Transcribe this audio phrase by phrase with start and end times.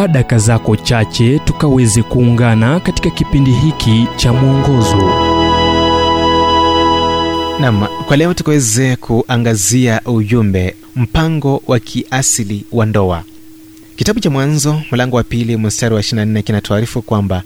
[0.00, 4.96] chukua daka zako chache tukaweze kuungana katika kipindi hiki cha mwongozo.
[7.60, 13.24] Nam kwa leo tukaweze kuangazia ujumbe mpango wa kiasili wa ndoa.
[13.96, 17.42] Kitabu cha mwanzo mlango wa pili mstari wa 24 kinatuarifu kwamba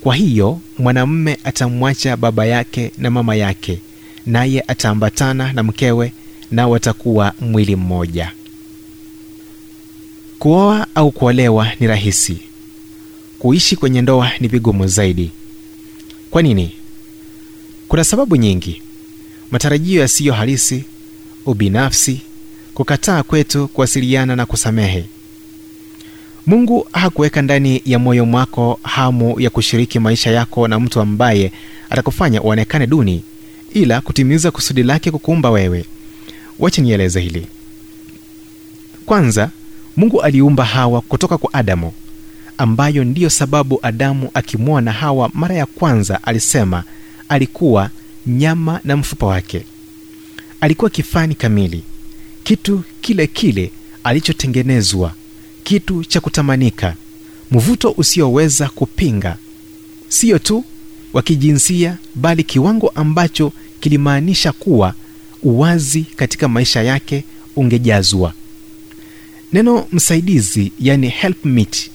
[0.00, 3.80] kwa hiyo mwanamume atamwacha baba yake na mama yake
[4.26, 6.12] naye ataambatana na mkewe
[6.50, 8.32] nao watakuwa mwili mmoja
[10.38, 12.38] kuoa au kuolewa ni rahisi.
[13.38, 15.30] Kuishi kwenye ndoa ni vigumu zaidi.
[16.30, 16.72] Kwa nini?
[17.88, 18.82] Kuna sababu nyingi.
[19.50, 20.84] Matarajio yasiyo halisi
[21.46, 22.20] ubinafsi
[22.74, 25.04] kukataa kwetu kuwasiliana na kusamehe.
[26.46, 31.52] Mungu hakuweka ndani ya moyo mwako hamu ya kushiriki maisha yako na mtu ambaye
[31.90, 33.22] atakufanya uonekane duni
[33.74, 35.84] ila kutimiza kusudi lake kukuumba wewe.
[36.58, 37.46] Wache nieleze hili.
[39.06, 39.50] Kwanza
[39.96, 41.92] mungu aliumba hawa kutoka kwa adamu
[42.58, 46.84] ambayo ndiyo sababu adamu akimwona hawa mara ya kwanza alisema
[47.28, 47.90] alikuwa
[48.26, 49.62] nyama na mfupa wake.
[50.60, 51.82] Alikuwa kifani kamili
[52.44, 53.72] kitu kile kile
[54.04, 55.12] alichotengenezwa
[55.64, 56.94] kitu cha kutamanika
[57.50, 59.36] mvuto usioweza kupinga.
[60.08, 60.64] Siyo tu
[61.12, 64.94] wa kijinsia bali kiwango ambacho kilimaanisha kuwa
[65.42, 67.24] uwazi katika maisha yake
[67.56, 68.32] ungejazwa
[69.56, 71.90] neno msaidizi yani helpmeet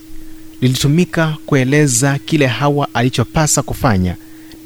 [0.61, 4.15] lilitumika kueleza kile hawa alichopasa kufanya.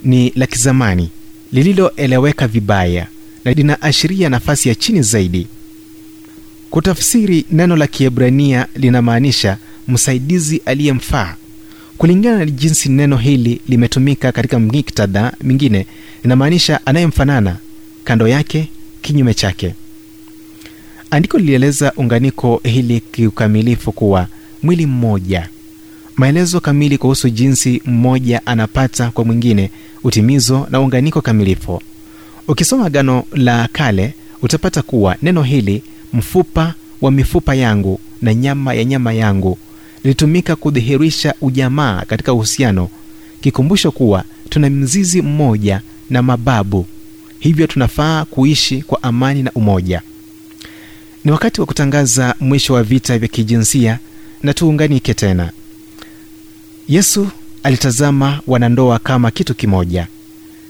[0.04, 1.10] Ni la kizamani
[1.52, 3.08] lililoeleweka vibaya
[3.46, 5.48] na linaashiria nafasi ya chini zaidi.
[6.70, 9.58] Kutafsiri neno la kiebrania linamaanisha
[9.88, 11.36] msaidizi aliyemfaa.
[11.98, 15.86] Kulingana na jinsi neno hili limetumika katika miktadha mingine
[16.24, 17.58] linamaanisha anayemfanana
[18.04, 18.68] kando yake
[19.02, 19.76] kinyume chake
[21.12, 24.28] andiko lilieleza unganiko hili kiukamilifu kuwa
[24.64, 25.50] mwili mmoja.
[26.16, 29.72] Maelezo kamili kuhusu jinsi mmoja anapata kwa mwingine
[30.04, 31.82] utimizo na unganiko kamilifu.
[32.48, 35.84] Ukisoma gano la kale utapata kuwa neno hili
[36.14, 39.58] mfupa wa mifupa yangu na nyama ya nyama yangu
[40.04, 42.90] lilitumika kudhihirisha ujamaa katika uhusiano.
[43.42, 46.86] Kikumbusho kuwa tuna mzizi mmoja na mababu.
[47.40, 50.02] Hivyo tunafaa kuishi kwa amani na umoja
[51.26, 54.00] ni wakati wa kutangaza mwisho wa vita vya kijinsia
[54.44, 55.52] na tuunganike tena.
[56.88, 57.28] Yesu
[57.64, 60.08] alitazama wanandoa kama kitu kimoja.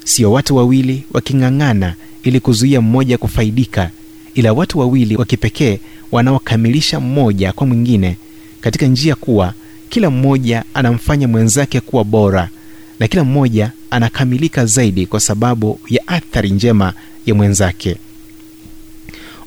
[0.06, 3.90] Sio watu wawili waking'ang'ana ili kuzuia mmoja kufaidika
[4.36, 5.80] ila watu wawili wa kipekee
[6.12, 8.18] wanaokamilisha mmoja kwa mwingine
[8.62, 9.54] katika njia kuwa
[9.90, 12.50] kila mmoja anamfanya mwenzake kuwa bora
[13.00, 16.94] na kila mmoja anakamilika zaidi kwa sababu ya athari njema
[17.26, 17.98] ya mwenzake